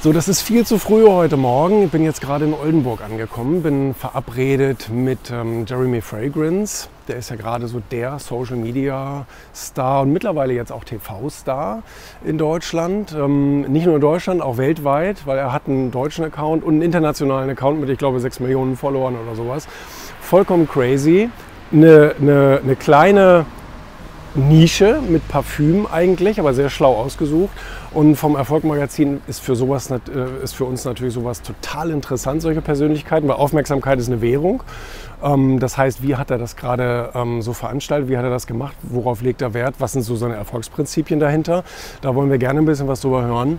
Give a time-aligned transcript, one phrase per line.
[0.00, 1.82] So, das ist viel zu früh heute Morgen.
[1.82, 6.86] Ich bin jetzt gerade in Oldenburg angekommen, bin verabredet mit ähm, Jeremy Fragrance.
[7.08, 11.82] Der ist ja gerade so der Social Media Star und mittlerweile jetzt auch TV-Star
[12.24, 13.12] in Deutschland.
[13.12, 16.82] Ähm, nicht nur in Deutschland, auch weltweit, weil er hat einen deutschen Account und einen
[16.82, 19.66] internationalen Account mit, ich glaube, 6 Millionen Followern oder sowas.
[20.20, 21.28] Vollkommen crazy.
[21.72, 23.46] Eine, eine, eine kleine
[24.34, 27.50] Nische mit Parfüm eigentlich, aber sehr schlau ausgesucht.
[27.92, 29.98] Und vom Erfolgmagazin ist für, sowas, äh,
[30.42, 34.62] ist für uns natürlich sowas total interessant, solche Persönlichkeiten, weil Aufmerksamkeit ist eine Währung.
[35.22, 38.46] Ähm, das heißt, wie hat er das gerade ähm, so veranstaltet, wie hat er das
[38.46, 41.64] gemacht, worauf legt er Wert, was sind so seine Erfolgsprinzipien dahinter.
[42.02, 43.58] Da wollen wir gerne ein bisschen was drüber hören.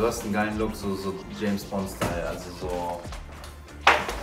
[0.00, 3.00] du hast einen geilen Look, so, so James Bond-Style, also so,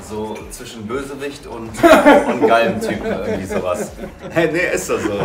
[0.09, 1.69] so zwischen Bösewicht und,
[2.27, 3.91] und geilem Typen, irgendwie sowas.
[4.31, 5.19] Hey, nee, ist das so.